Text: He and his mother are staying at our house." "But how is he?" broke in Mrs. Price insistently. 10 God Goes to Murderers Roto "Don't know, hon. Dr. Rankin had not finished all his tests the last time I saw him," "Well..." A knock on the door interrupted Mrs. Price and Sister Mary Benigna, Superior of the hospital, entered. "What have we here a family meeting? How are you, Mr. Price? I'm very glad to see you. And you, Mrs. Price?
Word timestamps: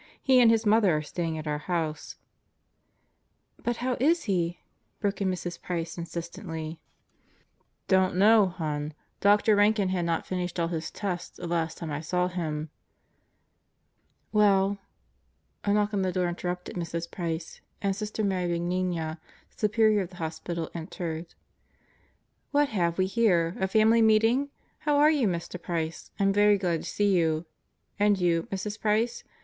He 0.19 0.39
and 0.41 0.49
his 0.49 0.65
mother 0.65 0.97
are 0.97 1.03
staying 1.03 1.37
at 1.37 1.45
our 1.45 1.59
house." 1.59 2.15
"But 3.63 3.77
how 3.85 3.97
is 3.99 4.23
he?" 4.23 4.57
broke 4.99 5.21
in 5.21 5.29
Mrs. 5.29 5.61
Price 5.61 5.95
insistently. 5.95 6.79
10 7.87 7.87
God 7.87 7.87
Goes 7.87 7.87
to 7.87 7.95
Murderers 7.97 8.09
Roto 8.09 8.09
"Don't 8.09 8.17
know, 8.17 8.45
hon. 8.47 8.93
Dr. 9.19 9.55
Rankin 9.55 9.89
had 9.89 10.05
not 10.05 10.25
finished 10.25 10.59
all 10.59 10.69
his 10.69 10.89
tests 10.89 11.37
the 11.37 11.45
last 11.45 11.77
time 11.77 11.91
I 11.91 12.01
saw 12.01 12.27
him," 12.29 12.71
"Well..." 14.31 14.79
A 15.65 15.71
knock 15.71 15.93
on 15.93 16.01
the 16.01 16.11
door 16.11 16.27
interrupted 16.27 16.75
Mrs. 16.75 17.11
Price 17.11 17.61
and 17.79 17.95
Sister 17.95 18.23
Mary 18.23 18.49
Benigna, 18.49 19.19
Superior 19.55 20.01
of 20.01 20.09
the 20.09 20.15
hospital, 20.15 20.71
entered. 20.73 21.35
"What 22.49 22.69
have 22.69 22.97
we 22.97 23.05
here 23.05 23.55
a 23.59 23.67
family 23.67 24.01
meeting? 24.01 24.49
How 24.79 24.97
are 24.97 25.11
you, 25.11 25.27
Mr. 25.27 25.61
Price? 25.61 26.09
I'm 26.19 26.33
very 26.33 26.57
glad 26.57 26.81
to 26.81 26.89
see 26.89 27.15
you. 27.15 27.45
And 27.99 28.19
you, 28.19 28.47
Mrs. 28.51 28.81
Price? 28.81 29.23